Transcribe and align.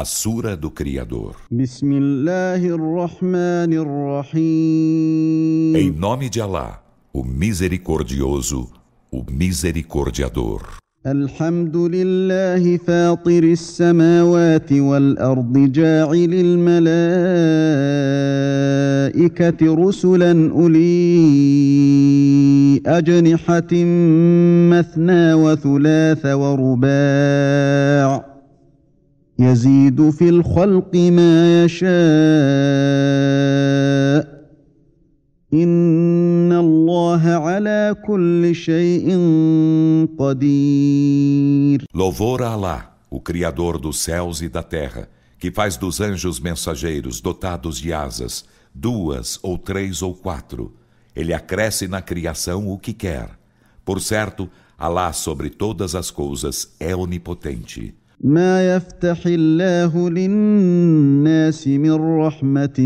A 0.00 0.04
Sura 0.06 0.56
do 0.56 0.70
Criador. 0.70 1.34
بسم 1.50 1.92
الله 1.92 2.74
الرحمن 2.74 3.72
الرحيم 3.84 5.76
Em 5.76 5.90
nome 5.90 6.30
de 6.30 6.40
Alá, 6.40 6.80
o 7.12 7.22
Misericordioso, 7.22 8.70
o 9.12 9.22
Misericordiador. 9.30 10.62
الحمد 11.06 11.76
لله 11.76 12.76
فاطر 12.76 13.42
السماوات 13.42 14.72
والارض 14.72 15.58
جاعل 15.72 16.34
الملائكه 19.14 19.74
رسلا 19.74 20.50
اولي 20.50 20.80
اجنحه 22.86 23.72
مثنى 24.70 25.34
وثلاث 25.34 26.26
ورباع 26.26 28.28
يزيد 29.39 30.09
في 30.09 30.29
الخلق 30.29 30.95
ما 30.95 31.63
يشاء 31.63 31.85
ان 35.53 36.51
الله 36.51 37.21
على 37.21 37.95
كل 38.07 38.55
شيء 38.55 39.07
قدير 40.17 41.85
Louvor 41.93 42.41
a 42.41 42.49
Alá, 42.49 42.97
o 43.09 43.19
Criador 43.21 43.77
dos 43.77 43.99
céus 43.99 44.41
e 44.41 44.49
da 44.49 44.63
terra, 44.63 45.09
que 45.37 45.51
faz 45.51 45.77
dos 45.77 45.99
anjos 46.01 46.39
mensageiros 46.39 47.21
dotados 47.21 47.77
de 47.77 47.93
asas, 47.93 48.45
duas 48.73 49.39
ou 49.43 49.57
três 49.57 50.01
ou 50.01 50.13
quatro. 50.13 50.73
Ele 51.15 51.33
acresce 51.33 51.87
na 51.87 52.01
criação 52.01 52.69
o 52.69 52.77
que 52.77 52.93
quer. 52.93 53.29
Por 53.83 54.01
certo, 54.01 54.49
Alá 54.77 55.13
sobre 55.13 55.49
todas 55.49 55.95
as 55.95 56.11
coisas 56.11 56.75
é 56.81 56.93
onipotente. 56.93 57.95
ما 58.24 58.76
يفتح 58.76 59.22
الله 59.26 60.10
للناس 60.10 61.68
من 61.68 61.92
رحمه 61.92 62.78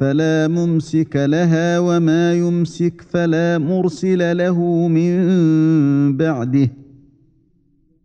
فلا 0.00 0.48
ممسك 0.48 1.16
لها 1.16 1.78
وما 1.78 2.34
يمسك 2.34 3.02
فلا 3.10 3.58
مرسل 3.58 4.36
له 4.36 4.88
من 4.88 6.16
بعده 6.16 6.70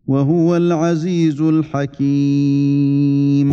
وهو 0.08 0.58
العزيز 0.58 1.41
الحكيم 1.41 2.73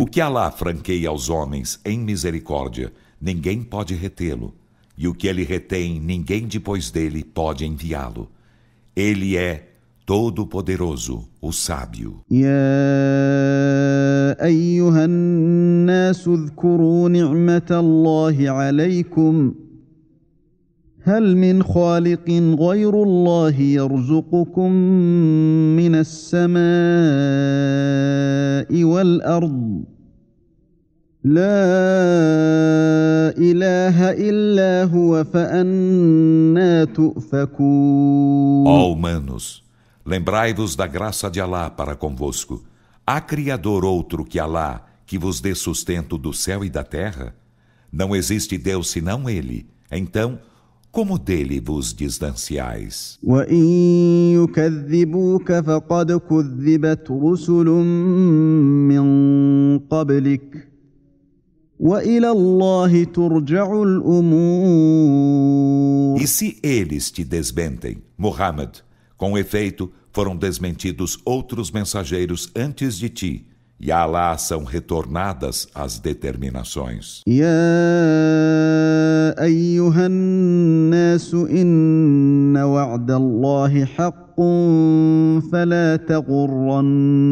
O 0.01 0.05
que 0.07 0.19
Alá 0.19 0.49
franqueia 0.51 1.09
aos 1.09 1.29
homens 1.29 1.79
em 1.85 1.99
misericórdia, 1.99 2.91
ninguém 3.21 3.61
pode 3.61 3.93
retê-lo. 3.93 4.55
E 4.97 5.07
o 5.07 5.13
que 5.13 5.27
ele 5.27 5.43
retém, 5.43 5.99
ninguém 5.99 6.47
depois 6.47 6.89
dele 6.89 7.23
pode 7.23 7.63
enviá-lo. 7.63 8.27
Ele 8.95 9.37
é 9.37 9.70
todo-poderoso, 10.11 11.17
o 11.41 11.51
sábio. 11.53 12.11
يا 12.31 12.45
أيها 14.45 15.05
الناس 15.05 16.27
اذكروا 16.27 17.09
نعمة 17.09 17.71
الله 17.71 18.49
عليكم. 18.49 19.53
هل 21.03 21.37
من 21.37 21.63
خالق 21.63 22.29
غير 22.59 23.03
الله 23.03 23.59
يرزقكم 23.61 24.71
من 25.79 25.95
السماء 25.95 26.59
والأرض؟ 28.83 29.83
لا 31.23 31.71
إله 33.37 34.11
إلا 34.11 34.83
هو 34.91 35.23
فأنا 35.23 36.83
تؤفكون. 36.83 38.67
Ó 38.67 38.93
humanos, 38.93 39.70
Lembrai-vos 40.11 40.75
da 40.75 40.85
graça 40.87 41.31
de 41.31 41.39
Alá 41.39 41.69
para 41.69 41.95
convosco. 41.95 42.61
Há 43.07 43.21
Criador 43.21 43.85
outro 43.85 44.25
que 44.25 44.39
Alá, 44.39 44.85
que 45.05 45.17
vos 45.17 45.39
dê 45.39 45.55
sustento 45.55 46.17
do 46.17 46.33
céu 46.33 46.65
e 46.65 46.69
da 46.69 46.83
terra? 46.83 47.33
Não 47.89 48.13
existe 48.13 48.57
Deus 48.57 48.89
senão 48.89 49.29
Ele. 49.29 49.69
Então, 49.89 50.37
como 50.91 51.17
dele 51.17 51.61
vos 51.61 51.93
distanciais? 51.93 53.17
E 66.19 66.27
se 66.27 66.59
eles 66.61 67.09
te 67.09 67.23
desmentem, 67.23 68.03
Muhammad, 68.17 68.79
com 69.15 69.37
efeito, 69.37 69.89
foram 70.12 70.36
desmentidos 70.36 71.18
outros 71.24 71.70
mensageiros 71.70 72.50
antes 72.56 72.96
de 72.98 73.08
ti, 73.08 73.46
e 73.78 73.92
a 73.92 73.98
Alá 73.98 74.38
são 74.38 74.64
retornadas 74.64 75.68
as 75.74 75.98
determinações. 75.98 77.22
يا 77.26 77.46
ايها 79.42 80.06
الناس 80.06 81.34
ان 81.34 82.56
وعد 82.56 83.10
الله 83.10 83.84
حق 83.84 84.36
فلا 85.52 85.96
تغرنكم 85.96 87.30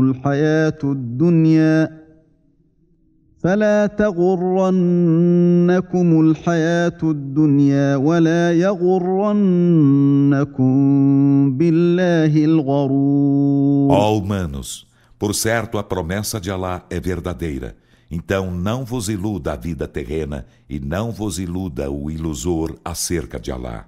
الحياه 0.00 0.78
الدنيا 0.84 2.04
فلا 3.44 3.86
تغرنكم 3.86 5.00
الحياه 6.20 6.98
الدنيا 7.02 7.96
ولا 7.96 8.52
يغرنكم 8.52 9.44
بالله 11.58 12.44
الغرور 12.44 13.90
Ó 13.92 14.16
humanos, 14.16 14.86
por 15.18 15.34
certo 15.34 15.76
a 15.78 15.82
promessa 15.82 16.40
de 16.40 16.50
Alá 16.50 16.86
é 16.88 16.98
verdadeira. 16.98 17.76
Então 18.10 18.50
não 18.50 18.84
vos 18.84 19.08
iluda 19.10 19.52
a 19.52 19.56
vida 19.56 19.86
terrena 19.86 20.46
e 20.70 20.80
não 20.80 21.10
vos 21.10 21.38
iluda 21.38 21.90
o 21.90 22.10
ilusor 22.10 22.76
acerca 22.82 23.38
de 23.38 23.50
Alá. 23.52 23.84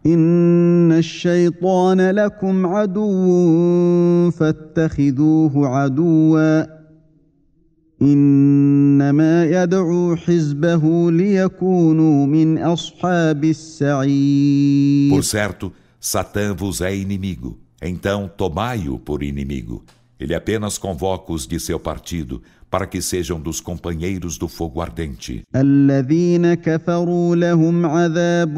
ان 8.03 8.80
الشيطان 9.11 9.11
لكم 9.11 9.21
عدو 9.21 9.56
فاتخذوه 9.56 9.56
عدوا 9.56 9.56
انما 9.56 9.62
يدعو 9.62 10.17
حزبه 10.17 11.11
ليكونوا 11.11 12.27
من 12.27 12.59
اصحاب 12.59 13.44
السعير 13.44 15.11
Por 15.11 15.25
certo, 15.25 15.72
Satã 16.00 16.55
vos 16.55 16.81
é 16.81 16.94
inimigo. 16.94 17.59
Então 17.83 18.31
tomai-o 18.37 18.99
por 18.99 19.22
inimigo. 19.22 19.84
Ele 20.19 20.34
apenas 20.34 20.78
convoca 20.78 21.33
os 21.33 21.47
de 21.47 21.61
seu 21.61 21.78
partido 21.78 22.43
para 22.71 22.87
que 22.87 23.00
sejam 23.00 23.41
dos 23.41 23.61
companheiros 23.61 24.37
do 24.37 24.49
fogo 24.49 24.81
ardente. 24.81 25.43
الذين 25.55 26.55
كفروا 26.55 27.37
لهم 27.37 27.87
عذاب 27.87 28.55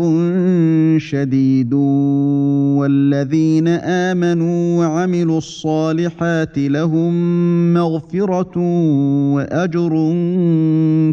شديد 0.98 1.75
والذين 2.78 3.69
امنوا 3.69 4.78
وعملوا 4.78 5.38
الصالحات 5.38 6.59
لهم 6.59 7.12
مغفره 7.75 8.59
واجر 9.34 9.92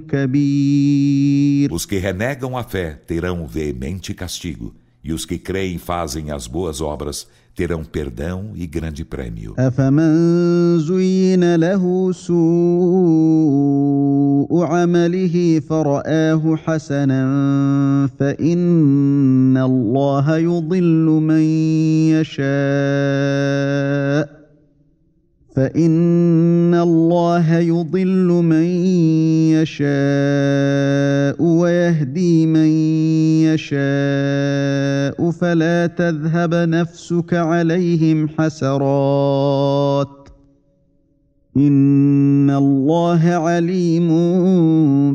كبير 0.07 1.69
Os 1.73 1.85
que 1.85 1.97
renegam 1.97 2.57
a 2.57 2.63
fé 2.63 2.97
terão 3.05 3.45
veemente 3.45 4.13
castigo, 4.13 4.73
e 5.03 5.13
os 5.13 5.25
que 5.25 5.37
creem 5.37 5.75
e 5.75 5.79
fazem 5.79 6.31
as 6.31 6.47
boas 6.47 6.81
obras 6.81 7.27
terão 7.55 7.83
perdão 7.83 8.51
e 8.55 8.67
grande 8.67 9.05
prêmio. 9.05 9.53
افمن 9.57 10.79
زين 10.79 11.55
له 11.55 12.11
سوء 12.11 12.35
عمله 14.65 15.61
فراه 15.69 16.55
حسنا 16.55 18.09
فان 18.19 19.57
الله 19.57 20.37
يضل 20.37 21.05
من 21.21 21.41
يشاء 22.11 22.45
فان 25.60 26.74
الله 26.74 27.58
يضل 27.58 28.28
من 28.28 28.64
يشاء 29.60 31.42
ويهدي 31.42 32.46
من 32.46 32.68
يشاء 33.44 35.30
فلا 35.30 35.86
تذهب 35.86 36.54
نفسك 36.54 37.34
عليهم 37.34 38.28
حسرات 38.28 40.08
ان 41.56 42.50
الله 42.50 43.28
عليم 43.28 44.08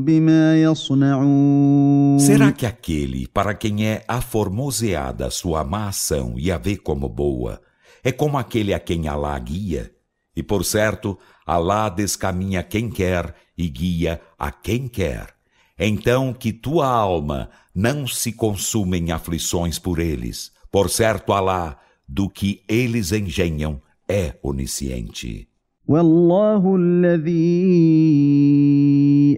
بما 0.06 0.62
يصنعون 0.62 2.19
Será 2.19 2.51
que 2.51 2.68
aquele 2.68 3.27
para 3.33 3.56
quem 3.56 3.88
é 3.88 4.03
aformoseada 4.07 5.31
sua 5.31 5.63
má 5.63 5.88
ação 5.88 6.36
e 6.38 6.51
a 6.51 6.57
vê 6.59 6.77
como 6.77 7.09
boa, 7.09 7.59
é 8.03 8.12
como 8.12 8.38
aquele 8.38 8.75
a 8.75 8.80
quem 8.80 9.07
Alá 9.07 9.39
guia? 9.39 9.94
E 10.37 10.43
por 10.43 10.64
certo, 10.64 11.19
Alá 11.46 11.88
descaminha 11.88 12.62
quem 12.62 12.88
quer 12.88 13.34
e 13.58 13.69
guia 13.69 14.20
a 14.38 14.52
quem 14.52 14.87
quer. 14.87 15.34
Então 15.78 16.32
que 16.32 16.52
tua 16.52 16.87
alma 16.87 17.50
não 17.75 18.06
se 18.06 18.32
consuma 18.32 18.96
em 18.96 19.11
aflições 19.11 19.78
por 19.78 19.99
eles. 19.99 20.52
Por 20.70 20.88
certo, 20.88 21.32
Alá, 21.32 21.78
do 22.06 22.28
que 22.28 22.62
eles 22.69 23.12
engenham, 23.12 23.81
é 24.08 24.38
onisciente. 24.43 25.50
والله 25.88 26.76
الذي 26.76 27.31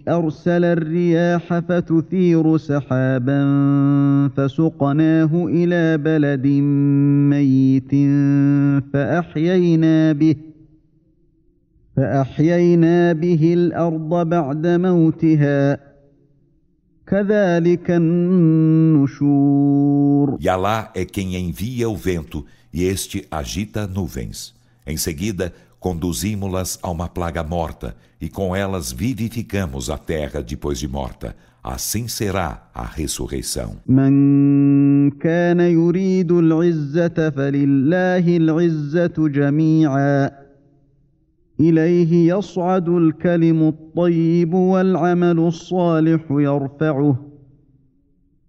ارسل 0.09 0.65
الرياح 0.65 1.59
فتثير 1.59 2.57
سحابا 2.57 3.41
فسقناه 4.37 5.47
الى 5.49 5.99
بلد 5.99 6.47
ميت 7.33 7.91
فاحيينا 8.93 10.13
به 10.13 10.46
فاحيينا 11.97 13.13
به 13.13 13.55
الارض 13.55 14.29
بعد 14.29 14.67
موتها 14.67 15.79
كذلك 17.07 17.91
النشور 19.11 20.39
E 20.41 20.49
Allah 20.49 20.91
é 20.95 21.05
quem 21.05 21.37
envia 21.37 21.89
o 21.89 21.97
vento 21.97 22.45
e 22.73 22.85
este 22.85 23.27
agita 23.31 23.87
nuvens. 23.87 24.55
Em 24.87 24.97
seguida, 24.97 25.53
conduzimos-las 25.79 26.79
a 26.83 26.91
uma 26.91 27.09
plaga 27.09 27.43
morta 27.43 27.95
e 28.21 28.29
com 28.29 28.57
elas 28.57 28.93
vivificamos 28.93 29.91
a 29.91 29.99
terra 29.99 30.43
depois 30.43 30.79
de 30.79 30.89
morta. 30.89 31.37
Assim 31.63 32.09
será 32.09 32.69
a 32.75 32.85
ressurreição. 32.85 33.77
من 33.87 35.11
كان 35.11 35.61
يريد 35.61 36.33
العزة 36.33 37.31
فلله 37.31 38.37
العزة 38.37 39.29
جميعا 39.29 40.31
إليه 41.60 42.36
يصعد 42.36 42.90
الكلم 42.90 43.68
الطيب 43.68 44.54
والعمل 44.54 45.40
الصالح 45.40 46.22
يرفعه 46.30 47.28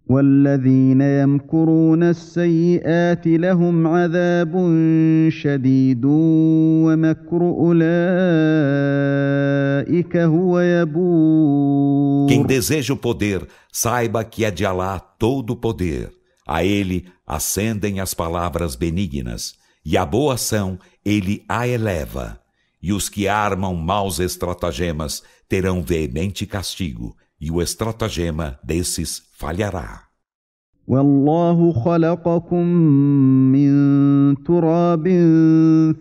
والذين 0.09 1.01
يمكرون 1.01 2.03
السيئات 2.03 3.27
لهم 3.27 3.87
عذاب 3.87 4.53
شديد 5.29 6.05
ومكر 6.05 7.41
أولئك 7.43 7.77
هو 10.17 10.61
يبور 10.61 12.29
Quem 12.29 12.45
deseja 12.45 12.93
o 12.93 12.97
poder, 12.97 13.47
saiba 13.73 14.23
que 14.25 14.45
é 14.45 14.51
de 14.51 14.65
Alá 14.65 14.99
todo 14.99 15.51
o 15.51 15.57
poder. 15.57 16.11
A 16.47 16.65
ele 16.65 17.07
ascendem 17.27 18.01
as 18.01 18.15
palavras 18.15 18.75
benignas, 18.75 19.55
e 19.85 19.97
a 19.97 20.05
boa 20.07 20.35
ação 20.35 20.79
ele 21.05 21.43
a 21.49 21.67
eleva. 21.67 22.39
E 22.82 22.92
os 22.92 23.08
que 23.10 23.28
armam 23.28 23.76
maus 23.76 24.20
estratagemas 24.20 25.24
terão 25.48 25.82
veemente 25.82 26.46
castigo, 26.46 27.16
e 27.40 27.50
o 27.50 27.62
estratagema 27.62 28.60
desses 28.64 29.22
falhará. 29.38 30.14
والله 30.88 31.72
خلقكم 31.72 32.66
من 33.56 33.72
تراب 34.44 35.08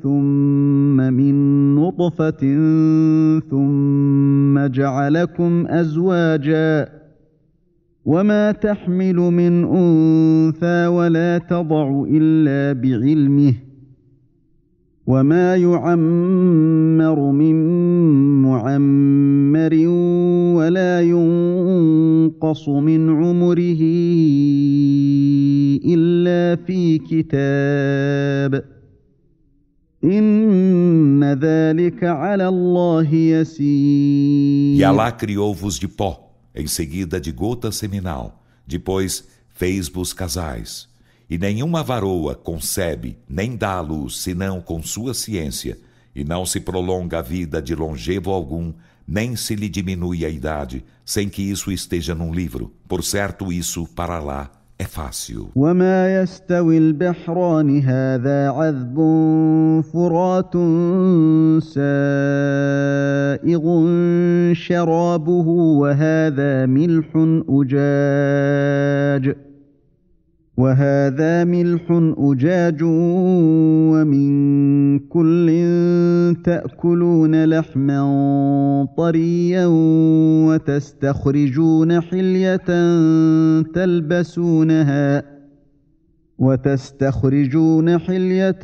ثم 0.02 0.96
من 0.96 1.34
نطفة 1.75 2.43
ثم 3.50 4.67
جعلكم 4.67 5.67
أزواجا 5.67 6.88
وما 8.05 8.52
تحمل 8.52 9.17
من 9.17 9.64
أنثى 9.64 10.87
ولا 10.87 11.38
تضع 11.38 12.05
إلا 12.08 12.81
بعلمه 12.81 13.55
وما 15.07 15.56
يعمر 15.56 17.31
من 17.31 17.56
معمر 18.42 19.74
ولا 20.57 21.01
ينقص 21.01 22.69
من 22.69 23.09
عمره 23.09 23.81
الا 25.86 26.56
في 26.65 26.98
كتاب 26.98 28.63
ان 30.04 31.24
ذلك 31.24 32.04
على 32.04 32.48
الله 32.48 33.13
يسير 33.13 34.77
E 34.77 34.83
Alá 34.83 35.12
criou-vos 35.12 35.80
de 35.80 35.88
pó, 35.88 36.33
em 36.54 36.68
seguida 36.68 37.19
de 37.19 37.31
gota 37.31 37.71
seminal, 37.71 38.44
depois 38.68 39.24
fez-vos 39.56 40.12
casais. 40.13 40.96
E 41.29 41.38
nenhuma 41.38 41.82
varoa 41.82 42.34
concebe 42.34 43.19
nem 43.29 43.56
dá 43.56 43.75
à 43.75 43.81
luz 43.81 44.19
senão 44.19 44.61
com 44.61 44.82
sua 44.82 45.14
ciência, 45.14 45.79
e 46.14 46.25
não 46.25 46.44
se 46.44 46.61
prolonga 46.61 47.20
a 47.20 47.23
vida 47.23 47.62
de 47.62 47.75
longevo 47.75 48.31
algum, 48.31 48.73
nem 49.06 49.34
se 49.34 49.55
lhe 49.55 49.69
diminui 49.69 50.25
a 50.25 50.29
idade, 50.29 50.84
sem 51.05 51.29
que 51.29 51.43
isso 51.43 51.73
esteja 51.73 52.14
num 52.14 52.32
livro. 52.32 52.73
Por 52.87 53.02
certo, 53.02 53.52
isso 53.52 53.87
para 53.87 54.20
lá 54.20 54.50
é 54.79 54.84
fácil. 54.84 55.50
وما 55.56 56.23
يستوي 56.23 56.79
البحران 56.79 57.81
هذا 57.81 58.50
عذب 58.50 58.96
فرات 59.93 60.52
سائغ 61.62 63.64
شرابه 64.55 65.49
وهذا 65.81 66.67
ملح 66.67 67.06
أجاج 67.49 69.37
وهذا 70.57 71.44
ملح 71.44 71.81
أجاج 72.18 72.83
ومن 73.94 74.30
كل 75.00 75.48
تأكلون 76.44 77.45
لحما 77.45 78.01
طريا 78.98 79.65
وتستخرجون 80.48 82.01
حلية 82.01 82.65
تلبسونها 83.62 85.37
وتستخرجون 86.38 87.99
حلية 87.99 88.62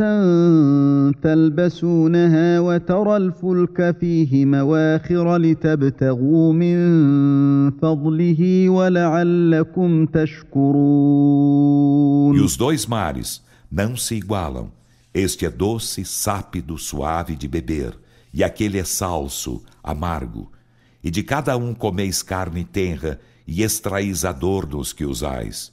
تلبسونها 1.23 2.61
وترى 2.61 3.17
الفلك 3.17 3.97
فيه 4.01 4.45
مواخر 4.45 5.37
لتبتغوا 5.37 6.53
من 6.53 6.79
فضله 7.71 8.69
ولعلكم 8.69 10.07
تشكرون 10.07 11.29
E 12.37 12.41
os 12.41 12.57
dois 12.57 12.87
mares 12.87 13.43
não 13.71 13.97
se 13.97 14.15
igualam. 14.17 14.71
Este 15.15 15.47
é 15.47 15.51
doce, 15.51 16.05
sápido, 16.05 16.77
suave 16.79 17.35
de 17.35 17.49
beber, 17.49 17.97
e 18.33 18.45
aquele 18.45 18.79
é 18.79 18.85
salso, 18.85 19.63
amargo. 19.83 20.51
E 21.03 21.11
de 21.11 21.23
cada 21.23 21.57
um 21.57 21.73
comeis 21.75 22.23
carne 22.23 22.65
tenra, 22.65 23.19
e 23.47 23.63
extraís 23.63 24.25
adornos 24.25 24.93
que 24.93 25.05
usais. 25.07 25.73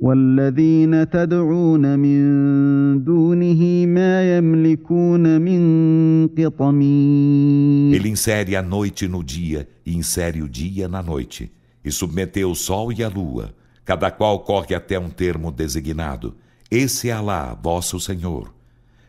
والذين 0.00 1.10
تدعون 1.10 1.98
من 1.98 3.04
دونه 3.04 3.86
ما 3.86 4.36
يملكون 4.36 5.40
من 5.40 6.28
قطمير 6.28 7.94
Ele 7.94 8.08
insere 8.08 8.56
a 8.56 8.62
noite 8.62 9.08
no 9.08 9.22
dia 9.22 9.66
e 9.86 9.96
insere 9.96 10.42
o 10.42 10.48
dia 10.48 10.86
na 10.86 11.02
noite, 11.02 11.50
e 11.84 11.90
submeteu 11.90 12.50
o 12.50 12.54
sol 12.54 12.92
e 12.92 13.02
a 13.02 13.08
lua, 13.08 13.54
cada 13.84 14.10
qual 14.10 14.40
corre 14.40 14.74
até 14.74 14.98
um 14.98 15.08
termo 15.08 15.50
designado. 15.50 16.34
Esse 16.70 17.08
é 17.08 17.12
Alá, 17.12 17.54
vosso 17.54 17.98
Senhor. 17.98 18.52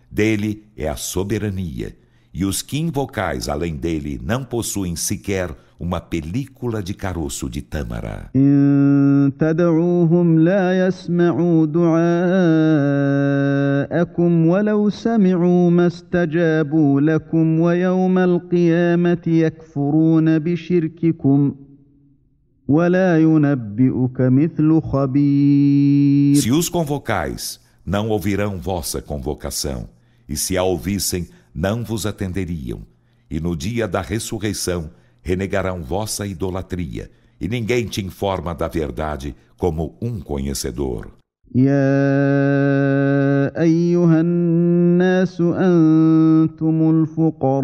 Dele 0.09 0.63
é 0.77 0.87
a 0.87 0.95
soberania, 0.95 1.97
e 2.33 2.45
os 2.45 2.61
que 2.61 2.79
invocais 2.79 3.49
além 3.49 3.75
dele 3.75 4.21
não 4.23 4.45
possuem 4.45 4.95
sequer 4.95 5.53
uma 5.82 6.00
película 6.00 6.80
de 6.80 6.94
caroço 6.94 7.50
de 7.50 7.60
tâmara. 7.60 8.30
Se 26.36 26.52
os 26.52 26.68
convocais, 26.68 27.60
não 27.84 28.08
ouvirão 28.08 28.60
vossa 28.60 29.02
convocação, 29.02 29.88
e 30.28 30.36
se 30.36 30.56
a 30.56 30.62
ouvissem, 30.62 31.26
não 31.52 31.82
vos 31.82 32.06
atenderiam, 32.06 32.82
e 33.28 33.40
no 33.40 33.56
dia 33.56 33.88
da 33.88 34.00
ressurreição, 34.00 34.92
renegarão 35.21 35.83
vossa 35.83 36.25
idolatria, 36.25 37.09
e 37.39 37.47
ninguém 37.47 37.85
te 37.85 38.03
informa 38.03 38.55
da 38.55 38.67
verdade 38.67 39.35
como 39.57 39.95
um 40.01 40.19
conhecedor. 40.19 41.17
يا 41.55 41.71
ايها 43.61 44.21
الناس 44.21 45.41
انتم 45.41 46.89
الفقراء 46.89 47.63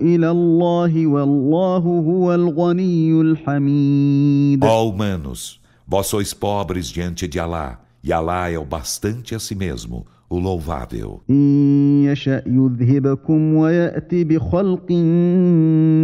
الى 0.00 0.30
الله 0.30 1.06
والله 1.06 1.78
هو 1.78 2.34
الغني 2.34 3.20
الحميد 3.20 4.64
Ó 4.64 4.88
humanos, 4.88 5.60
vós 5.88 6.06
sois 6.06 6.34
pobres 6.34 6.88
diante 6.88 7.26
de 7.26 7.40
Alá, 7.40 7.80
e 8.02 8.12
Alá 8.12 8.50
é 8.50 8.58
o 8.58 8.64
bastante 8.64 9.34
a 9.34 9.38
si 9.38 9.54
mesmo, 9.54 10.04
o 10.28 10.38
louvável. 10.38 11.20
ان 11.30 12.04
يشا 12.04 12.42
يذهبكم 12.46 13.54
ويات 13.54 14.14
بخلق 14.14 14.92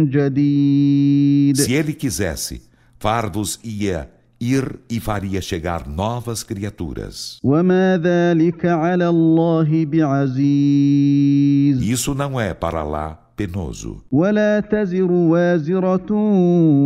جديد 0.09 1.57
Se 1.57 1.73
ele 1.73 1.93
quisesse, 1.93 2.61
far-vos 2.99 3.59
ia 3.63 4.09
ir 4.39 4.79
e 4.89 4.99
faria 4.99 5.41
chegar 5.41 5.87
novas 5.87 6.43
criaturas. 6.43 7.39
وما 7.43 7.97
ذلك 7.97 8.65
على 8.65 9.09
الله 9.09 9.85
بعزيز 9.85 11.81
Isso 11.83 12.13
não 12.15 12.39
é 12.39 12.53
para 12.53 12.79
Alá 12.81 13.17
penoso. 13.37 14.01
ولا 14.11 14.59
تزر 14.59 15.11
وازره 15.11 16.11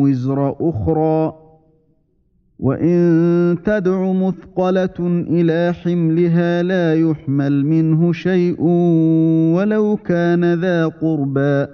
وزر 0.02 0.56
اخرى 0.60 1.39
وان 2.61 3.57
تدع 3.65 4.13
مثقله 4.13 5.25
إلى 5.31 5.75
حملها 5.75 6.63
لا 6.63 6.95
يحمل 6.95 7.67
منه 7.67 8.13
شيء 8.13 8.63
ولو 9.55 9.97
كان 9.97 10.55
ذا 10.55 10.87
قربى 10.87 11.67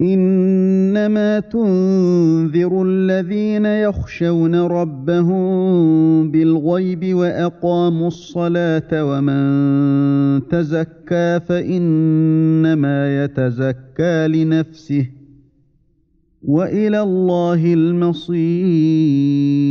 انما 0.00 1.40
تنذر 1.40 2.82
الذين 2.86 3.66
يخشون 3.66 4.54
ربهم 4.54 6.30
بالغيب 6.30 7.14
واقاموا 7.14 8.08
الصلاه 8.08 8.90
ومن 8.92 10.48
تزكى 10.48 11.40
فانما 11.46 13.24
يتزكى 13.24 14.28
لنفسه 14.28 15.17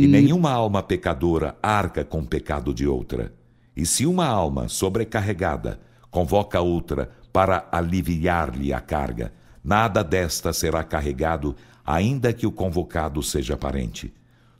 E 0.00 0.06
nenhuma 0.06 0.52
alma 0.52 0.80
pecadora 0.80 1.56
arca 1.60 2.04
com 2.04 2.20
o 2.20 2.24
pecado 2.24 2.72
de 2.72 2.86
outra. 2.86 3.34
E 3.76 3.84
se 3.84 4.06
uma 4.06 4.26
alma 4.28 4.68
sobrecarregada 4.68 5.80
convoca 6.08 6.60
outra 6.60 7.10
para 7.32 7.68
aliviar-lhe 7.72 8.72
a 8.72 8.78
carga, 8.78 9.32
nada 9.64 10.04
desta 10.04 10.52
será 10.52 10.84
carregado, 10.84 11.56
ainda 11.84 12.32
que 12.32 12.46
o 12.46 12.52
convocado 12.52 13.24
seja 13.24 13.56
parente. 13.56 14.14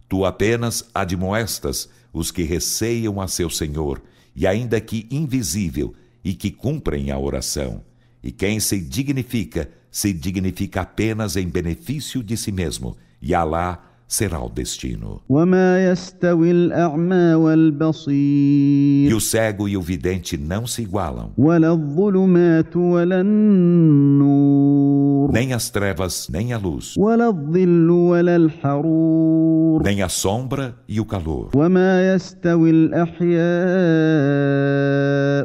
Tu 0.09 0.25
apenas 0.25 0.91
admoestas 0.93 1.89
os 2.13 2.33
que 2.33 2.43
receiam 2.43 3.21
a 3.21 3.29
seu 3.29 3.49
Senhor, 3.49 4.03
e 4.35 4.45
ainda 4.45 4.81
que 4.81 5.07
invisível, 5.09 5.95
e 6.25 6.35
que 6.35 6.51
cumprem 6.51 7.13
a 7.13 7.19
oração. 7.19 7.81
E 8.21 8.33
quem 8.33 8.59
se 8.59 8.81
dignifica, 8.81 9.71
se 9.92 10.14
dignifica 10.14 10.82
apenas 10.82 11.36
em 11.36 11.48
benefício 11.48 12.24
de 12.24 12.36
si 12.38 12.52
mesmo, 12.52 12.96
e 13.22 13.34
Alá 13.36 13.80
será 14.08 14.40
o 14.40 14.50
destino. 14.50 15.22
وما 15.30 15.92
يستوي 15.92 16.52
الاعمى 16.52 17.34
والبصير 17.34 19.12
E 19.12 19.14
o 19.14 19.20
cego 19.22 19.68
e 19.68 19.76
o 19.78 19.82
vidente 19.82 20.38
não 20.38 20.68
se 20.68 20.82
igualam, 20.84 21.32
ولا 21.38 21.72
الظلمات 21.72 22.76
ولا 22.76 23.22
النور 23.22 25.32
nem 25.32 25.54
as 25.54 25.70
trevas, 25.70 26.28
nem 26.30 26.54
a 26.54 26.58
luz, 26.58 26.98
ولا 26.98 27.28
الظل 27.30 27.90
ولا 27.90 28.36
الحرور 28.36 29.84
nem 29.84 30.02
a 30.04 30.10
sombra 30.10 30.76
e 30.88 31.00
o 31.00 31.06
calor. 31.06 31.50
وما 31.56 32.14
يستوي 32.16 32.70
الاحياء 32.70 33.44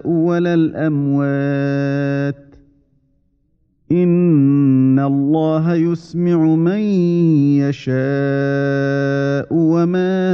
ولا 0.08 0.54
الاموات 0.54 2.48
ان 3.92 4.98
الله 4.98 5.74
يسمع 5.74 6.36
من 6.36 6.78
يشاء 7.64 7.98
وما 9.50 10.28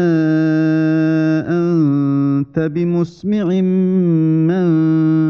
انت 1.48 2.58
بمسمع 2.58 3.44
من 3.44 4.66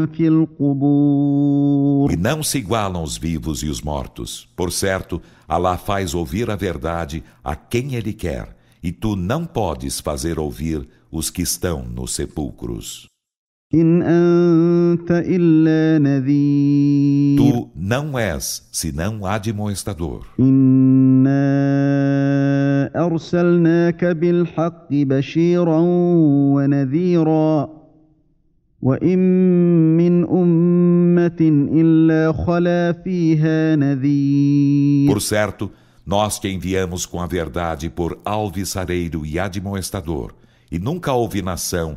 في 0.07 0.27
القبور 0.27 2.11
E 2.11 2.15
não 2.15 2.41
se 2.41 2.57
igualam 2.57 3.03
os 3.03 3.17
vivos 3.17 3.61
e 3.61 3.67
os 3.67 3.81
mortos. 3.81 4.47
Por 4.55 4.71
certo, 4.71 5.21
Alá 5.47 5.77
faz 5.77 6.15
ouvir 6.15 6.49
a 6.49 6.55
verdade 6.55 7.23
a 7.43 7.55
quem 7.55 7.93
Ele 7.93 8.13
quer, 8.13 8.55
e 8.81 8.91
tu 8.91 9.15
não 9.15 9.45
podes 9.45 9.99
fazer 9.99 10.39
ouvir 10.39 10.87
os 11.11 11.29
que 11.29 11.43
estão 11.43 11.85
nos 11.85 12.15
sepulcros. 12.15 13.07
Tu 17.36 17.70
não 17.72 18.18
és 18.18 18.68
senão 18.72 19.24
admoestador. 19.24 20.26
Por 35.06 35.22
certo, 35.22 35.70
nós 36.04 36.40
te 36.40 36.48
enviamos 36.48 37.06
com 37.06 37.20
a 37.20 37.26
verdade 37.28 37.88
por 37.88 38.18
alvissareiro 38.24 39.24
e 39.24 39.38
admoestador, 39.38 40.34
e 40.72 40.78
nunca 40.80 41.12
houve 41.12 41.40
nação 41.40 41.96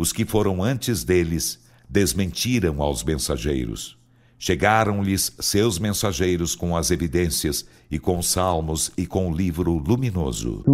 Os 0.00 0.14
que 0.14 0.24
foram 0.24 0.62
antes 0.64 1.04
deles 1.04 1.60
desmentiram 1.86 2.80
aos 2.80 3.04
mensageiros. 3.04 3.98
Chegaram-lhes 4.38 5.30
seus 5.38 5.78
mensageiros 5.78 6.54
com 6.54 6.74
as 6.74 6.90
evidências, 6.90 7.66
e 7.90 7.98
com 7.98 8.18
os 8.18 8.30
salmos, 8.30 8.90
e 8.96 9.06
com 9.06 9.30
o 9.30 9.36
livro 9.36 9.74
luminoso. 9.74 10.64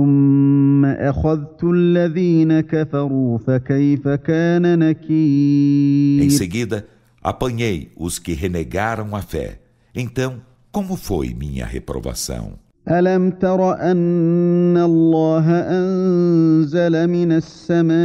Em 6.23 6.31
seguida, 6.31 6.87
apanhei 7.21 7.91
os 7.97 8.21
que 8.21 8.33
renegaram 8.33 9.17
a 9.17 9.23
fé. 9.23 9.59
Então, 9.93 10.41
como 10.71 10.95
foi 10.95 11.35
minha 11.35 11.67
reprovação? 11.67 12.57
ألم 12.91 13.31
تر 13.31 13.75
أن 13.75 14.77
الله 14.77 15.51
أنزل 15.51 17.07
من 17.07 17.33
السماء 17.33 17.97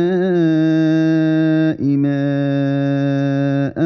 ماء 1.98 3.78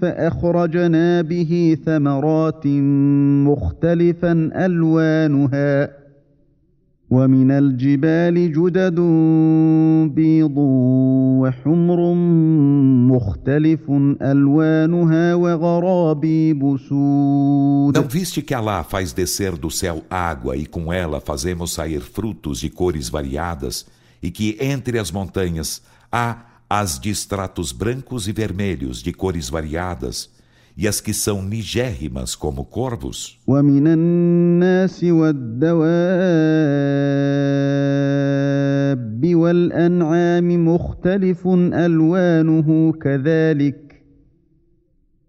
فأخرجنا 0.00 1.22
به 1.22 1.76
ثمرات 1.86 2.66
مختلفا 3.46 4.50
ألوانها 4.54 6.00
ومن 7.09 7.51
الجبال 7.51 8.51
جدد 8.51 8.99
بيض 10.15 10.57
وحمر 11.39 12.13
مختلف 13.13 13.91
الوانها 14.21 15.35
وغرابيب 15.35 16.77
سود 16.89 17.97
Não 17.97 18.07
viste 18.07 18.41
que 18.41 18.53
Alá 18.53 18.83
faz 18.83 19.13
descer 19.13 19.55
do 19.55 19.69
céu 19.69 20.03
água 20.09 20.57
e 20.57 20.65
com 20.65 20.91
ela 20.91 21.21
fazemos 21.21 21.73
sair 21.73 22.01
frutos 22.01 22.59
de 22.59 22.69
cores 22.69 23.07
variadas 23.07 23.85
e 24.21 24.31
que 24.31 24.57
entre 24.59 24.97
as 24.97 25.11
montanhas 25.11 25.83
há 26.11 26.37
as 26.67 26.99
de 26.99 27.11
estratos 27.11 27.71
brancos 27.71 28.27
e 28.27 28.31
vermelhos 28.31 29.03
de 29.03 29.13
cores 29.13 29.47
variadas 29.47 30.29
E 30.76 30.86
as 30.88 31.00
que 31.00 31.12
são 31.12 31.42
nigérrimas 31.42 32.34
como 32.34 32.64
corvos? 32.64 33.38
ومن 33.46 33.86
الناس 33.86 35.04
والدواب 35.04 35.80
والأنعام 39.34 40.68
مختلف 40.68 41.48
ألوانه 41.74 42.92
كذلك. 42.92 44.02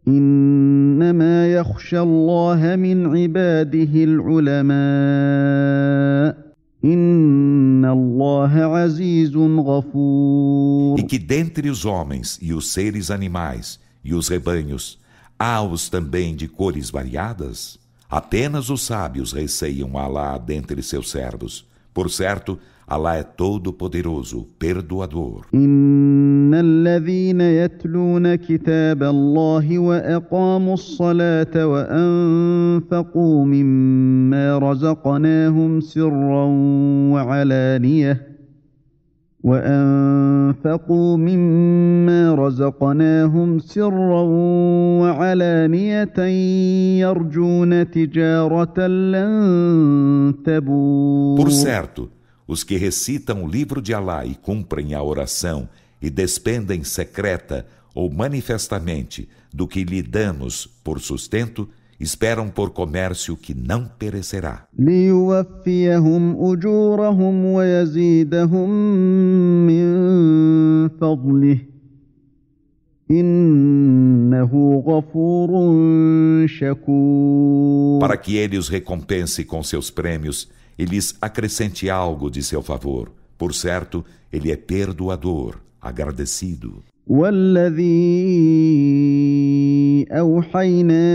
إنما 0.07 1.53
يخشى 1.53 1.99
الله 1.99 2.75
من 2.75 3.17
عباده 3.17 4.03
العلماء. 4.03 4.71
إن 6.85 7.85
الله 7.85 8.11
الله 8.11 8.65
عزيز 8.65 9.35
غفور. 9.35 10.99
E 10.99 11.03
que 11.03 11.19
dentre 11.19 11.69
os 11.69 11.85
homens 11.85 12.39
e 12.41 12.53
os 12.53 12.71
seres 12.71 13.11
animais 13.11 13.79
e 14.03 14.13
os 14.13 14.27
rebanhos, 14.27 14.99
há 15.40 15.62
os 15.62 15.88
também 15.88 16.34
de 16.34 16.48
cores 16.48 16.90
variadas? 16.90 17.78
Apenas 18.08 18.70
os 18.70 18.82
sábios 18.82 19.32
receiam 19.32 19.98
Alá 19.98 20.38
dentre 20.38 20.82
seus 20.82 21.10
servos. 21.10 21.66
Por 21.92 22.10
certo, 22.10 22.58
Alá 22.88 23.16
é 23.16 23.24
todo-poderoso, 23.24 24.46
perdoador. 24.60 25.46
إن 25.54 26.54
الذين 26.54 27.40
يتلون 27.40 28.34
كتاب 28.34 29.02
الله 29.02 29.78
وأقاموا 29.78 30.74
الصلاة 30.74 31.66
وأنفقوا 31.66 33.44
مما 33.44 34.58
رزقناهم 34.58 35.80
سرا 35.80 36.44
وعلانية 37.12 38.29
وأنفقوا 39.46 41.16
مما 41.16 42.34
رزقناهم 42.34 43.58
سرا 43.58 44.22
وعلانية 45.00 46.18
يرجون 46.98 47.90
تجارة 47.90 48.86
لن 48.86 50.34
تبور 50.44 51.38
Por 51.38 51.52
certo, 51.52 52.10
os 52.46 52.64
que 52.64 52.76
recitam 52.76 53.44
o 53.44 53.48
livro 53.48 53.80
de 53.80 53.94
Alá 53.94 54.26
e 54.26 54.34
cumprem 54.34 54.94
a 54.94 55.02
oração 55.02 55.68
e 56.02 56.10
despendem 56.10 56.82
secreta 56.82 57.66
ou 57.94 58.10
manifestamente 58.10 59.28
do 59.52 59.68
que 59.68 59.84
lhe 59.84 60.02
damos 60.02 60.66
por 60.82 61.00
sustento, 61.00 61.68
esperam 62.00 62.48
por 62.50 62.70
comércio 62.70 63.36
que 63.36 63.54
não 63.54 63.86
perecerá. 63.98 64.68
ليوفيهم 64.78 66.36
أجورهم 66.52 67.44
ويزيدهم 67.44 68.70
من 69.66 69.86
فضله 70.88 71.58
إنه 73.10 74.82
غفور 74.86 75.50
شكور 76.46 78.00
Para 78.00 78.16
que 78.16 78.36
ele 78.36 78.58
os 78.58 78.68
recompense 78.68 79.44
com 79.44 79.62
seus 79.62 79.90
prêmios 79.90 80.48
e 80.78 80.84
lhes 80.84 81.14
acrescente 81.20 81.88
algo 81.88 82.30
de 82.30 82.42
seu 82.42 82.62
favor. 82.62 83.10
Por 83.38 83.54
certo, 83.54 84.04
ele 84.32 84.50
é 84.50 84.56
perdoador, 84.56 85.56
agradecido. 85.80 86.82
والذي 87.06 87.84
أوحينا 90.10 91.06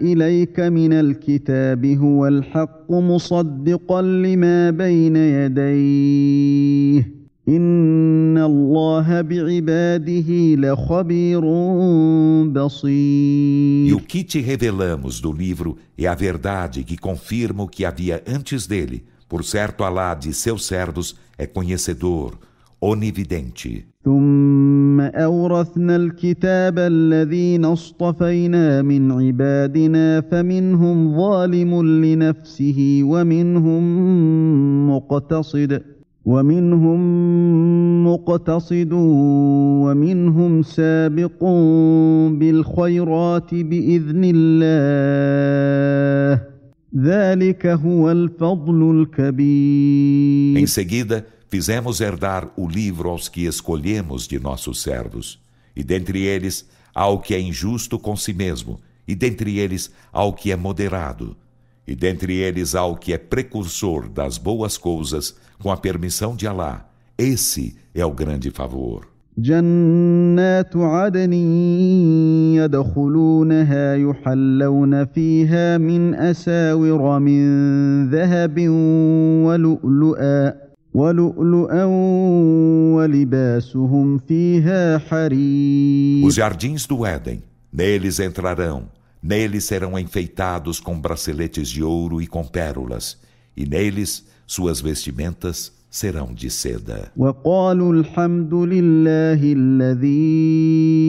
إليك 0.00 0.60
من 0.60 0.92
الكتاب 0.92 1.86
هو 1.86 2.26
الحق 2.26 2.92
مصدقا 2.92 4.02
لما 4.02 4.70
بين 4.70 5.16
يديه 5.16 7.16
إن 7.48 8.38
الله 8.38 9.20
بعباده 9.20 10.54
لخبير 10.54 11.42
E 11.42 12.48
بصير 12.52 13.94
o 13.94 14.00
que 14.00 14.24
te 14.24 14.40
revelamos 14.40 15.20
do 15.20 15.32
livro 15.32 15.76
é 15.96 16.06
a 16.06 16.14
verdade 16.14 16.82
que 16.82 16.96
confirma 16.96 17.62
o 17.62 17.68
que 17.68 17.84
havia 17.84 18.22
antes 18.26 18.66
dele. 18.66 19.04
Por 19.28 19.44
certo, 19.44 19.84
Alá 19.84 20.14
de 20.14 20.32
seus 20.32 20.66
servos 20.66 21.16
é 21.38 21.46
conhecedor, 21.46 22.38
onividente. 22.81 23.83
ثم 24.05 25.01
أورثنا 25.01 25.95
الكتاب 25.95 26.79
الذين 26.79 27.65
اصطفينا 27.65 28.81
من 28.81 29.11
عبادنا 29.11 30.21
فمنهم 30.21 31.17
ظالم 31.17 31.85
لنفسه 32.05 32.99
ومنهم 33.03 33.83
مقتصد 34.89 35.81
ومنهم 36.25 36.99
مقتصد 38.07 38.93
ومنهم 39.83 40.61
سابق 40.61 41.43
بالخيرات 42.39 43.55
بإذن 43.55 44.21
الله 44.35 46.41
ذلك 46.97 47.65
هو 47.67 48.11
الفضل 48.11 49.01
الكبير 49.01 50.57
Em 50.63 50.67
seguida, 50.67 51.25
fizemos 51.50 52.00
herdar 52.00 52.48
o 52.56 52.66
livro 52.68 53.08
aos 53.10 53.28
que 53.28 53.46
escolhemos 53.46 54.26
de 54.26 54.38
nossos 54.38 54.82
servos. 54.82 55.38
E 55.74 55.84
dentre 55.84 56.22
eles 56.22 56.68
há 56.94 57.06
o 57.06 57.18
que 57.18 57.34
é 57.34 57.40
injusto 57.40 57.98
com 57.98 58.16
si 58.16 58.32
mesmo, 58.32 58.80
e 59.06 59.14
dentre 59.14 59.58
eles 59.58 59.90
há 60.12 60.24
o 60.24 60.32
que 60.32 60.50
é 60.50 60.56
moderado. 60.56 61.36
E 61.86 61.94
dentre 61.94 62.34
eles 62.34 62.74
há 62.74 62.84
o 62.84 62.96
que 62.96 63.12
é 63.12 63.18
precursor 63.18 64.08
das 64.08 64.38
boas 64.38 64.76
coisas, 64.76 65.36
com 65.58 65.70
a 65.70 65.76
permissão 65.76 66.34
de 66.34 66.46
Alá. 66.46 66.88
Esse 67.16 67.76
é 67.94 68.04
o 68.04 68.12
grande 68.12 68.50
favor. 68.50 69.16
جنات 69.38 70.76
عدن 70.76 71.32
يدخلونها 72.56 73.94
يحلون 73.94 75.04
فيها 75.04 75.78
من 75.78 76.14
أساور 76.14 77.18
من 77.18 77.40
ذهب 78.10 78.68
ولؤلؤا 79.46 80.66
ولؤلؤا 80.94 81.84
ولباسهم 82.96 84.18
فيها 84.18 84.98
حرير 84.98 86.26
Os 86.26 86.34
jardins 86.34 86.86
do 86.86 87.04
Éden, 87.04 87.42
neles 87.72 88.18
entrarão, 88.18 88.84
neles 89.22 89.64
serão 89.64 89.98
enfeitados 89.98 90.80
com 90.80 90.98
braceletes 90.98 91.68
de 91.68 91.82
ouro 91.82 92.22
e 92.22 92.26
com 92.26 92.44
pérolas, 92.44 93.18
e 93.56 93.66
neles 93.66 94.24
suas 94.46 94.80
vestimentas 94.80 95.72
serão 95.90 96.32
de 96.32 96.50
seda. 96.50 97.10
وقالوا 97.16 97.92
الحمد 97.92 98.54
لله 98.54 99.40
الذي 99.42 100.99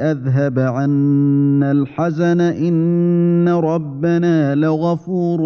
أذهب 0.00 0.58
عنا 0.58 1.72
الحزن 1.72 2.40
إن 2.40 3.48
ربنا 3.48 4.54
لغفور 4.54 5.40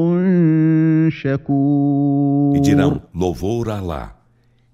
شكور 1.11 2.57
E 2.57 2.61
dirão: 2.61 3.03
Louvor 3.15 3.69
a 3.71 3.79
Alá. 3.79 4.17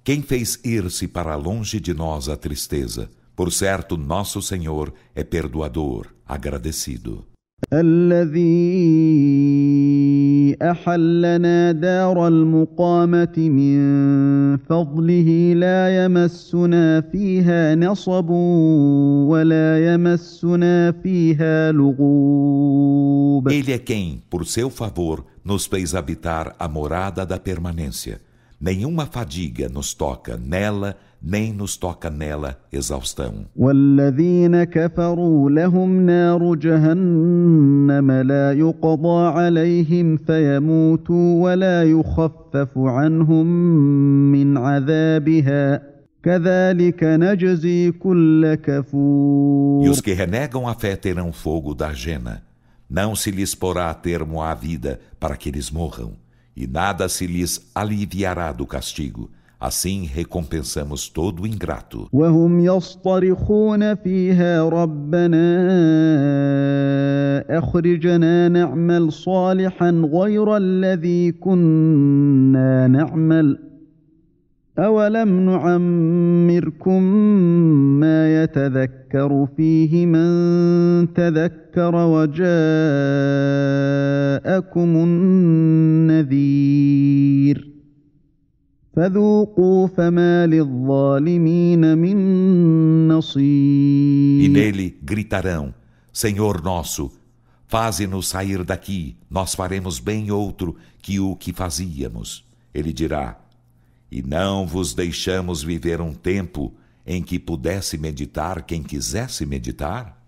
Quem 0.04 0.20
fez 0.22 0.60
ir-se 0.64 1.08
para 1.08 1.34
longe 1.36 1.80
de 1.80 1.94
nós 1.94 2.28
a 2.28 2.36
tristeza? 2.36 3.08
Por 3.34 3.50
certo, 3.50 3.96
nosso 3.96 4.40
Senhor 4.42 4.92
é 5.14 5.24
perdoador, 5.24 6.06
agradecido. 6.26 7.24
الذي 7.72 8.44
أحلنا 10.61 11.71
دار 11.71 12.27
المقامة 12.27 13.35
من 13.37 13.77
فضله 14.57 15.53
لا 15.55 16.05
يمسنا 16.05 17.01
فيها 17.01 17.75
نصب 17.75 18.29
ولا 19.29 19.93
يمسنا 19.93 20.91
فيها 20.91 21.71
لغوب 21.71 23.49
Ele 23.49 23.71
é 23.71 23.79
quem, 23.79 24.21
por 24.29 24.45
seu 24.45 24.69
favor, 24.69 25.25
nos 25.43 25.65
fez 25.65 25.95
habitar 25.95 26.55
a 26.59 26.67
morada 26.67 27.25
da 27.25 27.39
permanência. 27.39 28.28
Nenhuma 28.60 29.04
fadiga 29.04 29.68
nos 29.68 29.92
toca 29.92 30.36
nela, 30.36 30.96
nem 31.22 31.52
nos 31.52 31.76
toca 31.76 32.08
nela 32.10 32.56
exaustão. 32.72 33.46
والذين 33.56 34.64
كفروا 34.64 35.50
لهم 35.50 36.06
نار 36.06 36.54
جهنم 36.54 38.10
لا 38.12 38.52
يقضى 38.52 39.26
عليهم 39.26 40.16
فيموتوا 40.16 41.42
ولا 41.44 41.84
يخفف 41.84 42.78
عنهم 42.78 43.46
من 44.32 44.56
عذابها 44.56 45.82
كذلك 46.22 47.04
نجزي 47.04 47.90
كل 47.92 48.54
كفور 48.54 49.84
E 49.84 49.88
os 49.88 50.00
que 50.00 50.12
renegam 50.12 50.66
a 50.66 50.74
fé 50.74 50.96
terão 50.96 51.32
fogo 51.32 51.74
da 51.74 51.92
jena. 51.92 52.42
Não 52.88 53.14
se 53.16 53.30
lhes 53.30 53.54
porá 53.54 53.92
termo 53.92 54.40
à 54.40 54.54
vida 54.54 55.00
para 55.20 55.36
que 55.36 55.48
eles 55.48 55.70
morram, 55.70 56.12
E 56.55 56.67
nada 56.67 57.07
se 57.09 57.25
lhes 57.27 57.69
aliviará 57.73 58.51
do 58.51 58.65
castigo. 58.65 59.29
Assim 59.59 60.05
recompensamos 60.05 61.09
todo 61.09 61.43
o 61.43 61.47
ingrato. 61.47 62.07
نعمل 72.87 73.68
اولم 74.78 75.50
نعمركم 75.50 77.02
ما 78.00 78.42
يتذكر 78.42 79.46
فيه 79.56 80.06
من 80.06 81.14
تذكر 81.14 81.94
وجاءكم 81.94 82.48
النذير 86.16 86.94
فذوقوا 88.96 89.86
فما 89.86 90.46
للظالمين 90.46 91.98
من 91.98 92.16
E 93.08 93.08
نصير 93.08 94.50
nele 94.50 94.96
gritarão: 95.02 95.74
Senhor 96.12 96.62
nosso, 96.62 97.12
faze-nos 97.68 98.28
sair 98.28 98.64
daqui, 98.64 99.16
nós 99.30 99.54
faremos 99.54 100.00
bem 100.00 100.30
outro 100.32 100.76
que 101.00 101.20
o 101.20 101.36
que 101.36 101.52
fazíamos. 101.52 102.44
Ele 102.74 102.92
dirá: 102.92 103.36
e 104.11 104.21
não 104.21 104.65
vos 104.65 104.93
deixamos 104.93 105.61
viver 105.61 106.01
um 106.01 106.13
tempo 106.13 106.73
em 107.05 107.21
que 107.21 107.39
pudesse 107.39 107.97
meditar 107.97 108.63
quem 108.63 108.83
quisesse 108.83 109.45
meditar? 109.45 110.19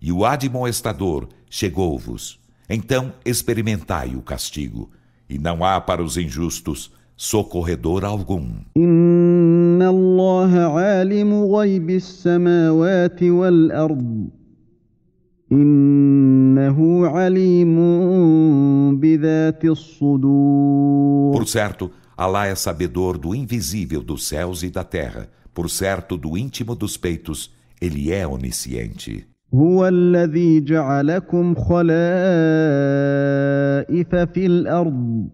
E 0.00 0.12
o 0.12 0.24
admoestador 0.24 1.28
chegou-vos. 1.50 2.38
Então 2.68 3.12
experimentai 3.24 4.14
o 4.14 4.22
castigo. 4.22 4.90
E 5.28 5.38
não 5.38 5.64
há 5.64 5.80
para 5.80 6.02
os 6.02 6.16
injustos 6.16 6.92
socorredor 7.16 8.04
algum. 8.04 8.60
Por 21.32 21.46
certo, 21.48 21.90
Alá 22.17 22.47
é 22.47 22.55
sabedor 22.55 23.17
do 23.17 23.33
invisível 23.33 24.01
dos 24.03 24.27
céus 24.27 24.63
e 24.63 24.69
da 24.69 24.83
terra. 24.83 25.29
Por 25.53 25.69
certo, 25.69 26.17
do 26.17 26.37
íntimo 26.37 26.75
dos 26.75 26.97
peitos, 26.97 27.51
ele 27.81 28.11
é 28.11 28.27
onisciente. 28.27 29.27
هو 29.53 29.87
الذي 29.87 30.61
جعلكم 30.61 31.55
خلائف 31.55 31.85
في 34.15 34.45
الارض 34.45 35.29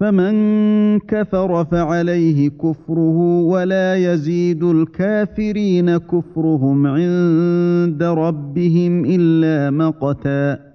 فمن 0.00 0.98
كفر 0.98 1.64
فعليه 1.64 2.48
كفره 2.48 3.40
ولا 3.40 3.96
يزيد 3.96 4.64
الكافرين 4.64 5.96
كفرهم 5.96 6.86
عند 6.86 8.02
ربهم 8.02 9.04
الا 9.04 9.70
مقتا 9.70 10.72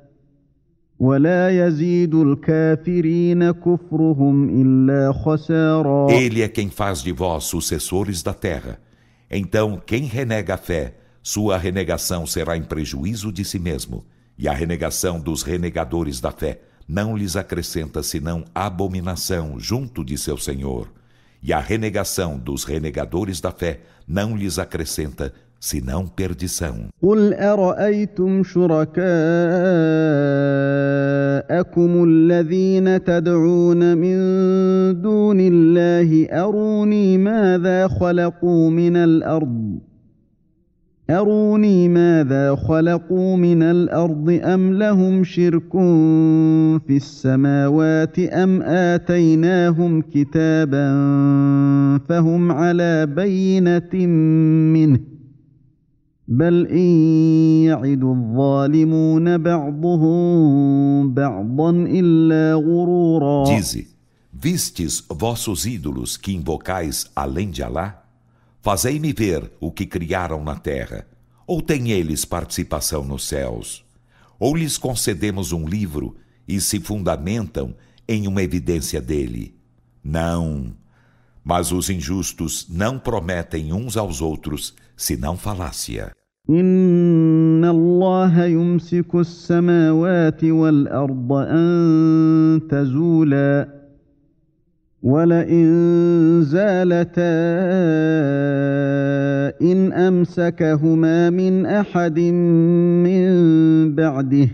Ele 6.09 6.41
é 6.41 6.47
quem 6.47 6.69
faz 6.69 7.03
de 7.03 7.11
vós 7.11 7.43
sucessores 7.43 8.23
da 8.23 8.33
terra. 8.33 8.79
Então, 9.29 9.79
quem 9.85 10.05
renega 10.05 10.55
a 10.55 10.57
fé, 10.57 10.95
sua 11.21 11.57
renegação 11.57 12.25
será 12.25 12.57
em 12.57 12.63
prejuízo 12.63 13.31
de 13.31 13.45
si 13.45 13.59
mesmo, 13.59 14.05
e 14.37 14.47
a 14.47 14.53
renegação 14.53 15.19
dos 15.19 15.43
renegadores 15.43 16.19
da 16.19 16.31
fé 16.31 16.61
não 16.87 17.17
lhes 17.17 17.35
acrescenta 17.35 18.01
senão 18.01 18.45
abominação 18.55 19.59
junto 19.59 20.03
de 20.05 20.17
seu 20.17 20.37
Senhor, 20.37 20.89
e 21.43 21.51
a 21.53 21.59
renegação 21.59 22.39
dos 22.39 22.63
renegadores 22.63 23.41
da 23.41 23.51
fé 23.51 23.81
não 24.07 24.35
lhes 24.35 24.57
acrescenta 24.57 25.33
senão 25.59 26.07
perdição. 26.07 26.89
قل 27.01 27.33
أرأيتم 27.33 28.43
شركاءكم 31.32 32.04
الذين 32.08 33.04
تدعون 33.04 33.96
من 33.96 34.16
دون 35.02 35.36
الله 35.40 36.26
أروني 36.30 37.18
ماذا 37.18 37.88
خلقوا 37.88 38.70
من 38.70 38.96
الأرض؟ 38.96 39.78
أروني 41.10 41.88
ماذا 41.88 42.54
خلقوا 42.54 43.36
من 43.36 43.62
الأرض؟ 43.62 44.40
أم 44.44 44.72
لهم 44.72 45.24
شرك 45.24 45.72
في 46.86 46.96
السماوات؟ 46.96 48.18
أم 48.18 48.62
آتيناهم 48.62 50.02
كتابا 50.02 50.88
فهم 52.08 52.52
على 52.52 53.06
بينة 53.06 54.06
منه؟ 54.72 55.00
بل 56.27 56.67
إن 56.67 56.87
يعد 57.63 58.03
الظالمون 58.03 59.37
بعضهم 59.37 61.13
بعضا 61.13 61.69
إلا 61.71 62.53
غرورا 62.55 63.45
Dize, 63.45 63.87
vistes 64.33 65.03
vossos 65.09 65.65
ídolos 65.65 66.17
que 66.17 66.33
invocais 66.33 67.09
além 67.15 67.49
de 67.49 67.63
Alá? 67.63 68.03
Fazei-me 68.61 69.13
ver 69.13 69.49
o 69.61 69.71
que 69.71 69.85
criaram 69.85 70.43
na 70.43 70.55
terra. 70.55 71.07
Ou 71.47 71.61
têm 71.61 71.91
eles 71.91 72.25
participação 72.25 73.05
nos 73.05 73.25
céus? 73.25 73.85
Ou 74.37 74.53
lhes 74.53 74.77
concedemos 74.77 75.53
um 75.53 75.65
livro 75.65 76.17
e 76.45 76.59
se 76.59 76.79
fundamentam 76.81 77.73
em 78.05 78.27
uma 78.27 78.43
evidência 78.43 78.99
dele? 78.99 79.55
Não. 80.03 80.73
Mas 81.44 81.72
os 81.72 81.90
injustos 81.90 82.66
não 82.70 82.98
prometem 82.98 83.72
uns 83.72 83.96
aos 83.96 84.20
outros 84.20 84.74
senão 84.96 85.36
falácia. 85.36 86.12
إن 86.50 87.64
الله 87.64 88.44
يمسك 88.44 89.14
السماوات 89.14 90.44
والأرض 90.44 91.32
أن 91.32 92.60
تزولا 92.70 93.68
ولئن 95.02 95.66
زالتا 96.42 97.32
ان 99.62 99.92
امسكهما 99.92 101.30
من 101.30 101.66
احد 101.66 102.18
من 102.18 103.94
بعده 103.94 104.48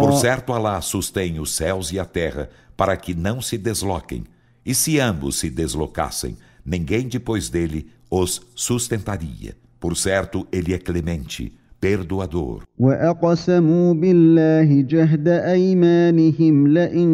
Por 0.00 0.12
certo, 0.14 0.52
Alá 0.52 0.80
sustém 0.80 1.38
os 1.38 1.52
céus 1.52 1.92
e 1.92 1.98
a 1.98 2.04
terra 2.04 2.48
para 2.76 2.96
que 2.96 3.14
não 3.14 3.40
se 3.40 3.56
desloquem. 3.56 4.24
E 4.66 4.74
se 4.74 4.98
ambos 4.98 5.38
se 5.38 5.48
deslocassem, 5.48 6.36
ninguém 6.64 7.06
depois 7.06 7.48
dele 7.48 7.86
os 8.10 8.42
sustentaria. 8.54 9.56
Por 9.78 9.96
certo, 9.96 10.46
ele 10.50 10.74
é 10.74 10.78
clemente, 10.78 11.52
perdoador. 11.80 12.62
واقسموا 12.78 13.94
بالله 13.94 14.82
جهد 14.82 15.28
ايمانهم 15.28 16.68
لئن 16.68 17.08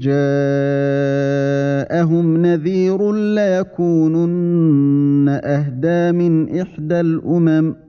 جاءهم 0.00 1.06
نذير 2.36 3.12
ليكونن 3.34 4.48
اهدى 5.28 6.12
من 6.12 6.60
احدى 6.60 7.00
الامم 7.00 7.81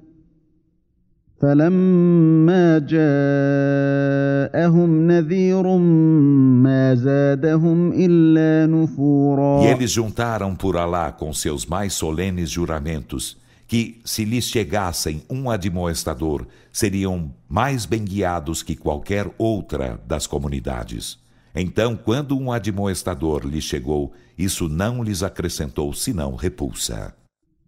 فلما 1.44 2.80
جاءهم 2.80 3.12
نذير 5.08 5.68
ما 6.64 6.96
زادهم 6.96 7.92
الا 7.94 8.66
نفورا 8.66 9.62
E 9.62 9.68
eles 9.68 9.92
juntaram 9.92 10.54
por 10.56 10.76
Alá 10.76 11.12
com 11.14 11.32
seus 11.34 11.66
mais 11.66 11.94
solenes 11.94 12.50
juramentos 12.50 13.38
que, 13.68 14.02
se 14.04 14.26
lhes 14.26 14.46
chegassem 14.46 15.22
um 15.30 15.50
admoestador, 15.50 16.46
seriam 16.74 17.32
mais 17.48 17.86
bem 17.86 18.04
guiados 18.04 18.62
que 18.64 18.76
qualquer 18.76 19.28
outra 19.38 20.00
das 20.08 20.28
comunidades. 20.28 21.20
Então, 21.56 21.96
quando 21.96 22.38
um 22.38 22.52
admoestador 22.52 23.46
lhes 23.46 23.64
chegou, 23.64 24.12
isso 24.38 24.68
não 24.68 25.04
lhes 25.04 25.24
acrescentou 25.24 25.94
senão 25.94 26.36
repulsa. 26.36 27.14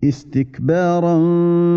استكبارا 0.05 1.17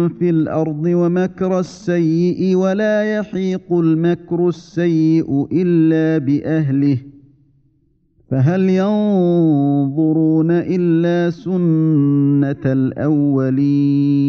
في 0.08 0.30
الأرض 0.30 0.84
ومكر 0.86 1.60
السيء 1.60 2.56
ولا 2.56 3.16
يحيق 3.16 3.74
المكر 3.74 4.48
السيء 4.48 5.48
إلا 5.52 6.26
بأهله. 6.26 6.98
فهل 8.32 8.70
ينظرون 8.70 10.52
إلا 10.52 11.30
سنة 11.30 12.64
الأولين؟ 12.66 14.20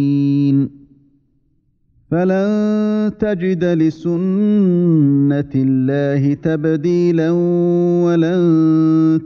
فلن 2.12 3.18
تجد 3.20 3.64
لسنه 3.64 5.52
الله 5.56 6.34
تبديلا 6.34 7.32
ولن 8.06 8.42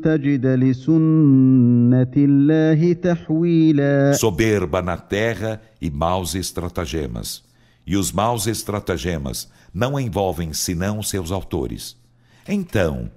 تجد 0.04 0.46
لسنه 0.46 2.14
الله 2.18 2.94
تحويلا 2.94 4.14
Soberba 4.14 4.82
na 4.82 4.98
terra 4.98 5.62
e 5.82 5.92
maus 5.92 6.36
estratagemas. 6.36 7.44
E 7.86 7.98
os 7.98 8.12
maus 8.12 8.48
estratagemas 8.48 9.50
não 9.74 10.00
envolvem 10.00 10.54
senão 10.54 11.04
seus 11.04 11.32
autores. 11.32 11.98
Então, 12.48 13.12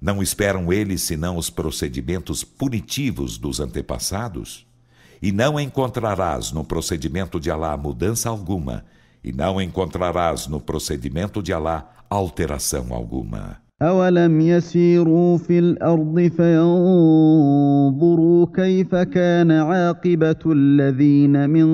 não 0.00 0.22
esperam 0.22 0.72
eles 0.72 1.02
senão 1.02 1.36
os 1.36 1.50
procedimentos 1.50 2.44
punitivos 2.44 3.36
dos 3.36 3.58
antepassados? 3.58 4.66
E 5.20 5.32
não 5.32 5.58
encontrarás 5.58 6.52
no 6.52 6.62
procedimento 6.64 7.40
de 7.40 7.50
Alá 7.50 7.76
mudança 7.76 8.28
alguma, 8.28 8.84
e 9.23 9.31
não 9.31 9.61
encontrarás 9.61 10.47
no 10.47 10.59
procedimento 10.59 11.41
de 11.41 11.53
Alá 11.53 11.89
alteração 12.09 12.93
alguma. 12.93 13.63
أولم 13.81 14.41
يسيروا 14.41 15.37
في 15.37 15.59
الأرض 15.59 16.19
فينظروا 16.37 17.55
كيف 18.55 18.95
كان 18.95 19.51
عاقبة 19.51 20.39
الذين 20.45 21.49
من 21.49 21.67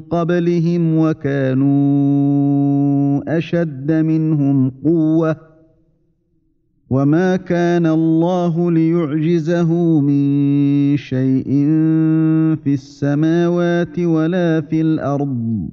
قبلهم 0.00 0.98
وكانوا 0.98 2.34
أشد 3.38 3.92
منهم 3.92 4.70
قوة 4.84 5.36
وما 6.90 7.36
كان 7.36 7.86
الله 7.86 8.70
ليعجزه 8.70 10.00
من 10.00 10.96
شيء 10.96 11.44
في 12.64 12.74
السماوات 12.74 13.98
ولا 13.98 14.60
في 14.60 14.80
الأرض 14.80 15.68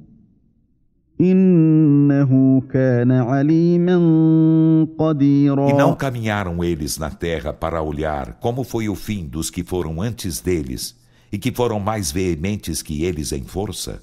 E 5.68 5.72
não 5.72 5.94
caminharam 5.94 6.64
eles 6.64 6.98
na 6.98 7.10
terra 7.10 7.52
para 7.52 7.80
olhar 7.80 8.34
como 8.40 8.64
foi 8.64 8.88
o 8.88 8.96
fim 8.96 9.26
dos 9.26 9.48
que 9.48 9.62
foram 9.62 10.02
antes 10.02 10.40
deles 10.40 10.98
e 11.30 11.38
que 11.38 11.52
foram 11.52 11.78
mais 11.78 12.10
veementes 12.10 12.82
que 12.82 13.04
eles 13.04 13.30
em 13.30 13.44
força? 13.44 14.02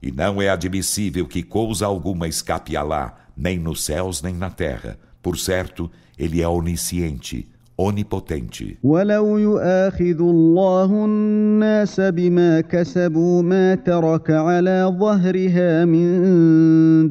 E 0.00 0.10
não 0.10 0.40
é 0.40 0.48
admissível 0.48 1.26
que 1.26 1.42
coisa 1.42 1.84
alguma 1.84 2.26
escape 2.26 2.76
a 2.78 2.82
lá, 2.82 3.14
nem 3.36 3.58
nos 3.58 3.84
céus 3.84 4.22
nem 4.22 4.32
na 4.32 4.48
terra. 4.48 4.98
Por 5.20 5.36
certo, 5.36 5.90
ele 6.16 6.40
é 6.40 6.48
onisciente, 6.48 7.46
onipotente. 7.78 8.76
ولو 8.82 9.38
يؤاخذ 9.38 10.20
الله 10.20 11.04
الناس 11.04 12.00
بما 12.00 12.60
كسبوا 12.60 13.42
ما 13.42 13.74
ترك 13.74 14.30
على 14.30 14.94
ظهرها 14.98 15.84
من 15.84 16.08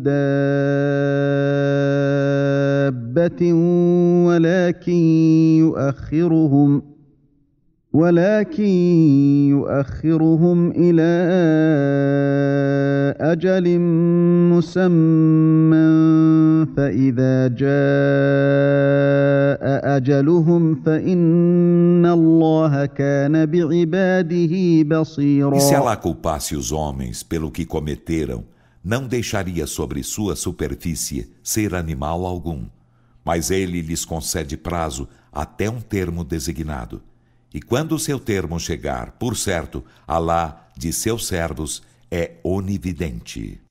دابة 0.03 0.33
ولكن 4.27 4.91
يؤخرهم 5.59 6.96
ولكن 7.96 8.64
يؤخرهم 9.52 10.70
إلى 10.76 11.12
أجل 13.20 13.78
مسمى 14.52 15.92
فإذا 16.76 17.48
جاء 17.48 17.72
أجلهم 19.96 20.74
فإن 20.74 22.06
الله 22.06 22.86
كان 22.86 23.46
بعباده 23.46 24.82
بصيرا 24.82 25.56
E 25.56 25.60
se 25.60 25.74
Allah 25.74 25.96
culpasse 25.96 26.56
os 26.56 26.72
homens 26.72 27.22
pelo 27.22 27.50
que 27.50 27.66
cometeram, 27.66 28.44
não 28.82 29.06
deixaria 29.06 29.66
sobre 29.66 30.02
sua 30.02 30.34
superfície 30.34 31.30
ser 31.42 31.74
animal 31.74 32.24
algum. 32.24 32.64
Mas 33.22 33.50
ele 33.50 33.82
lhes 33.82 34.04
concede 34.04 34.56
prazo 34.56 35.06
até 35.30 35.70
um 35.70 35.80
termo 35.80 36.24
designado. 36.24 37.02
E 37.53 37.61
quando 37.61 37.93
o 37.93 37.99
seu 37.99 38.19
termo 38.19 38.59
chegar, 38.59 39.13
por 39.13 39.35
certo, 39.35 39.83
Alá 40.07 40.67
de 40.77 40.93
seus 40.93 41.27
servos 41.27 41.81
é 42.11 42.35
onividente. 42.43 43.66